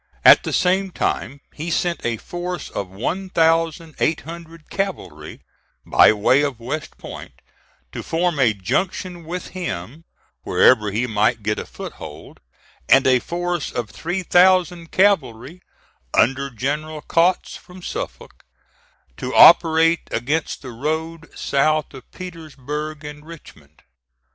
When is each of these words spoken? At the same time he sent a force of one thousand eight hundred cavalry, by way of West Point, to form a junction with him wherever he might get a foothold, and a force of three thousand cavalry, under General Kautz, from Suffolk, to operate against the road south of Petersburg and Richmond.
At 0.25 0.41
the 0.41 0.51
same 0.51 0.89
time 0.89 1.41
he 1.53 1.69
sent 1.69 2.03
a 2.03 2.17
force 2.17 2.71
of 2.71 2.89
one 2.89 3.29
thousand 3.29 3.93
eight 3.99 4.21
hundred 4.21 4.67
cavalry, 4.71 5.41
by 5.85 6.11
way 6.11 6.41
of 6.41 6.59
West 6.59 6.97
Point, 6.97 7.33
to 7.91 8.01
form 8.01 8.39
a 8.39 8.51
junction 8.55 9.23
with 9.25 9.49
him 9.49 10.03
wherever 10.41 10.89
he 10.89 11.05
might 11.05 11.43
get 11.43 11.59
a 11.59 11.67
foothold, 11.67 12.39
and 12.89 13.05
a 13.05 13.19
force 13.19 13.71
of 13.71 13.91
three 13.91 14.23
thousand 14.23 14.89
cavalry, 14.91 15.61
under 16.15 16.49
General 16.49 17.03
Kautz, 17.03 17.55
from 17.55 17.83
Suffolk, 17.83 18.43
to 19.17 19.35
operate 19.35 20.07
against 20.09 20.63
the 20.63 20.71
road 20.71 21.29
south 21.37 21.93
of 21.93 22.09
Petersburg 22.11 23.03
and 23.05 23.23
Richmond. 23.23 23.83